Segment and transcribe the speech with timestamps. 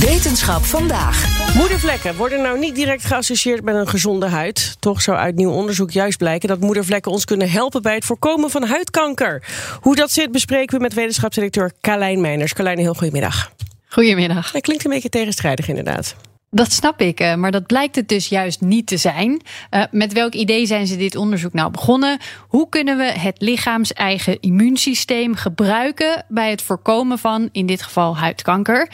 [0.00, 1.54] Wetenschap vandaag.
[1.56, 4.76] Moedervlekken worden nou niet direct geassocieerd met een gezonde huid.
[4.78, 8.50] Toch zou uit nieuw onderzoek juist blijken dat moedervlekken ons kunnen helpen bij het voorkomen
[8.50, 9.42] van huidkanker.
[9.80, 12.52] Hoe dat zit bespreken we met wetenschapsdirecteur Carlijn Meiners.
[12.52, 13.52] Carlijn, heel goedemiddag.
[13.88, 14.52] Goedemiddag.
[14.52, 16.16] Hij klinkt een beetje tegenstrijdig inderdaad.
[16.50, 19.40] Dat snap ik, eh, maar dat blijkt het dus juist niet te zijn.
[19.70, 22.18] Uh, met welk idee zijn ze dit onderzoek nou begonnen?
[22.48, 28.16] Hoe kunnen we het lichaams eigen immuunsysteem gebruiken bij het voorkomen van, in dit geval,
[28.16, 28.90] huidkanker?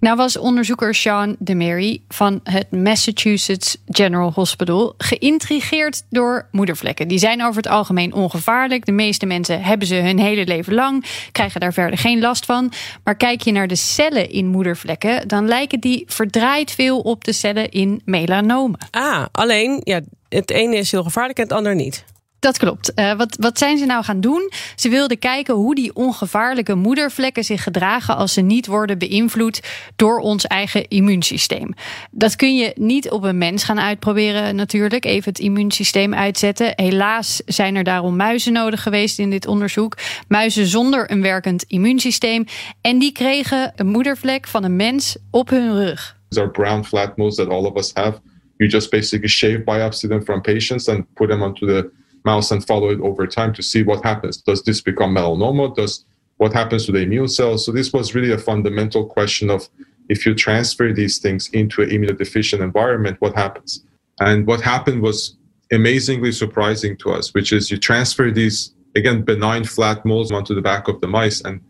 [0.00, 7.08] Nou was onderzoeker Sean DeMary van het Massachusetts General Hospital geïntrigeerd door moedervlekken.
[7.08, 8.86] Die zijn over het algemeen ongevaarlijk.
[8.86, 12.72] De meeste mensen hebben ze hun hele leven lang, krijgen daar verder geen last van.
[13.04, 17.32] Maar kijk je naar de cellen in moedervlekken, dan lijken die verdraaid veel op de
[17.32, 18.78] cellen in melanomen.
[18.90, 22.04] Ah, alleen ja, het ene is heel gevaarlijk en het andere niet.
[22.38, 22.92] Dat klopt.
[22.94, 24.50] Uh, wat, wat zijn ze nou gaan doen?
[24.74, 29.62] Ze wilden kijken hoe die ongevaarlijke moedervlekken zich gedragen als ze niet worden beïnvloed
[29.96, 31.74] door ons eigen immuunsysteem.
[32.10, 35.04] Dat kun je niet op een mens gaan uitproberen, natuurlijk.
[35.04, 36.72] Even het immuunsysteem uitzetten.
[36.76, 39.96] Helaas zijn er daarom muizen nodig geweest in dit onderzoek.
[40.28, 42.44] Muizen zonder een werkend immuunsysteem.
[42.80, 46.16] En die kregen een moedervlek van een mens op hun rug.
[46.28, 48.20] These brown flat moles that all of us have.
[48.56, 51.90] You just basically shave biopsy them from patients and put them onto the
[52.26, 54.36] mouse and follow it over time to see what happens.
[54.42, 55.74] Does this become melanoma?
[55.74, 56.04] Does
[56.36, 57.64] what happens to the immune cells?
[57.64, 59.68] So this was really a fundamental question of
[60.08, 63.84] if you transfer these things into an immunodeficient environment, what happens?
[64.20, 65.36] And what happened was
[65.72, 70.62] amazingly surprising to us, which is you transfer these again benign flat moles onto the
[70.62, 71.60] back of the mice, and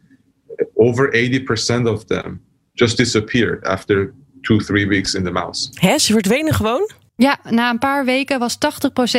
[0.77, 2.41] over 80% of them
[2.77, 4.15] just disappeared after
[4.47, 5.71] two, three weeks in the mouse.
[5.81, 6.91] Hè, ze verdwenen gewoon?
[7.17, 8.59] Ja, na een paar weken was 80%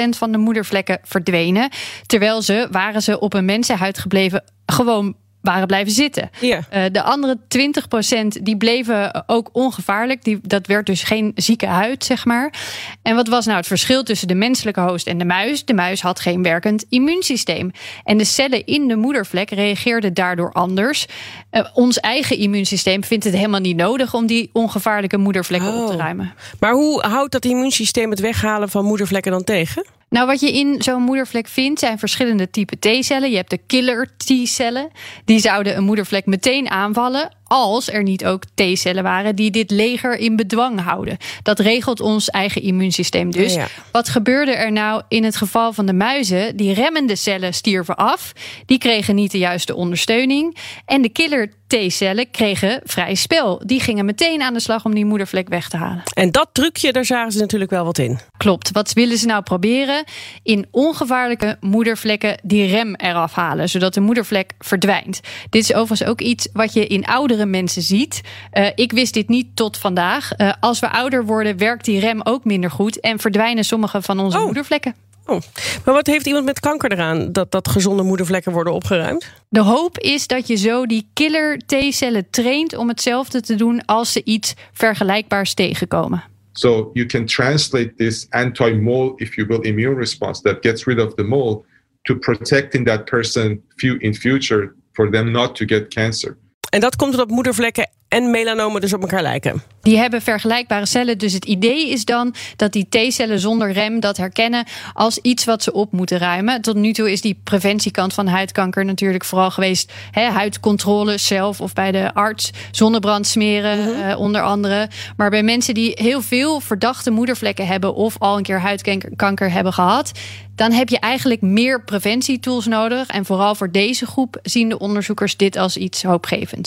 [0.10, 1.70] van de moedervlekken verdwenen.
[2.06, 6.30] Terwijl ze, waren ze op een mensenhuid gebleven, gewoon waren blijven zitten.
[6.40, 6.60] Ja.
[6.74, 10.24] Uh, de andere 20% die bleven ook ongevaarlijk.
[10.24, 12.54] Die, dat werd dus geen zieke huid, zeg maar.
[13.02, 15.66] En wat was nou het verschil tussen de menselijke host en de muis?
[15.66, 17.72] De muis had geen werkend immuunsysteem.
[18.04, 21.06] En de cellen in de moedervlek reageerden daardoor anders.
[21.52, 25.84] Uh, ons eigen immuunsysteem vindt het helemaal niet nodig om die ongevaarlijke moedervlekken Oh.
[25.84, 26.34] op te ruimen.
[26.60, 29.86] Maar hoe houdt dat immuunsysteem het weghalen van moedervlekken dan tegen?
[30.10, 33.30] Nou, wat je in zo'n moedervlek vindt, zijn verschillende typen T-cellen.
[33.30, 34.92] Je hebt de killer T-cellen.
[35.26, 37.37] Die zouden een moedervlek meteen aanvallen.
[37.48, 41.18] Als er niet ook T-cellen waren die dit leger in bedwang houden.
[41.44, 43.54] Dat regelt ons eigen immuunsysteem dus.
[43.54, 43.68] Ja.
[43.92, 46.56] Wat gebeurde er nou in het geval van de muizen?
[46.56, 48.34] Die remmende cellen stierven af.
[48.66, 50.58] Die kregen niet de juiste ondersteuning.
[50.86, 53.62] En de killer T-cellen kregen vrij spel.
[53.66, 56.04] Die gingen meteen aan de slag om die moedervlek weg te halen.
[56.14, 58.20] En dat trucje, daar zagen ze natuurlijk wel wat in.
[58.38, 58.72] Klopt.
[58.72, 60.04] Wat willen ze nou proberen?
[60.44, 65.20] In ongevaarlijke moedervlekken die rem eraf halen, zodat de moedervlek verdwijnt.
[65.50, 67.06] Dit is overigens ook iets wat je in
[67.38, 68.22] oudere mensen ziet.
[68.54, 70.32] Uh, ik wist dit niet tot vandaag.
[70.38, 74.20] Uh, als we ouder worden, werkt die rem ook minder goed en verdwijnen sommige van
[74.20, 74.46] onze Oh.
[74.46, 74.96] moedervlekken.
[75.26, 75.42] Oh.
[75.86, 79.32] Maar wat heeft iemand met kanker eraan dat, dat gezonde moedervlekken worden opgeruimd?
[79.50, 84.12] De hoop is dat je zo die killer T-cellen traint om hetzelfde te doen als
[84.12, 86.24] ze iets vergelijkbaars tegenkomen.
[86.52, 91.14] So you can translate this anti-mole, if you will, immune response that gets rid of
[91.14, 91.64] the mole
[92.02, 93.62] to protecting that person
[94.00, 96.38] in future for them not to get cancer.
[96.70, 99.62] En dat komt omdat moedervlekken en melanomen dus op elkaar lijken.
[99.82, 101.18] Die hebben vergelijkbare cellen.
[101.18, 105.64] Dus het idee is dan dat die T-cellen zonder rem dat herkennen als iets wat
[105.64, 106.62] ze op moeten ruimen.
[106.62, 111.74] Tot nu toe is die preventiekant van huidkanker natuurlijk vooral geweest hè, huidcontrole zelf of
[111.74, 114.10] bij de arts, zonnebrand smeren -hmm.
[114.10, 114.90] uh, onder andere.
[115.18, 119.74] Maar bij mensen die heel veel verdachte moedervlekken hebben of al een keer huidkanker hebben
[119.74, 120.12] gehad,
[120.56, 123.08] dan heb je eigenlijk meer preventietools nodig.
[123.08, 126.67] En vooral voor deze groep zien de onderzoekers dit als iets hoopgevends.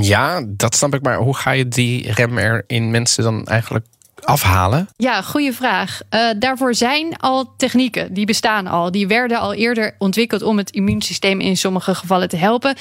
[0.00, 1.02] Ja, dat snap ik.
[1.02, 3.86] Maar hoe ga je die rem er in mensen dan eigenlijk
[4.24, 4.88] afhalen?
[4.96, 6.00] Ja, goede vraag.
[6.10, 8.90] Uh, daarvoor zijn al technieken, die bestaan al.
[8.90, 12.76] Die werden al eerder ontwikkeld om het immuunsysteem in sommige gevallen te helpen.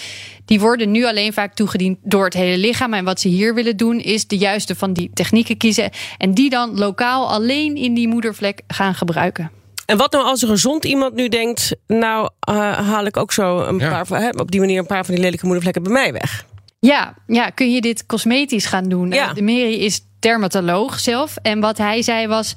[0.45, 2.93] Die worden nu alleen vaak toegediend door het hele lichaam.
[2.93, 5.89] En wat ze hier willen doen, is de juiste van die technieken kiezen.
[6.17, 9.51] En die dan lokaal alleen in die moedervlek gaan gebruiken.
[9.85, 11.75] En wat nou als een gezond iemand nu denkt...
[11.87, 12.55] nou uh,
[12.89, 14.03] haal ik ook zo een Ja.
[14.03, 16.45] paar, op die manier een paar van die lelijke moedervlekken bij mij weg?
[16.87, 19.11] Ja, ja, kun je dit cosmetisch gaan doen?
[19.11, 19.33] Ja.
[19.33, 21.35] De Meri is dermatoloog zelf.
[21.41, 22.53] En wat hij zei was.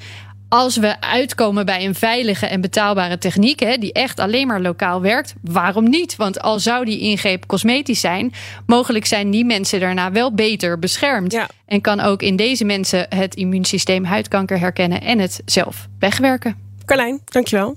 [0.49, 5.01] Als we uitkomen bij een veilige en betaalbare techniek, hè, die echt alleen maar lokaal
[5.01, 6.17] werkt, waarom niet?
[6.17, 8.33] Want al zou die ingreep cosmetisch zijn,
[8.67, 11.33] mogelijk zijn die mensen daarna wel beter beschermd.
[11.33, 11.49] Ja.
[11.67, 16.57] En kan ook in deze mensen het immuunsysteem huidkanker herkennen en het zelf wegwerken.
[16.85, 17.77] Carlijn, dankjewel.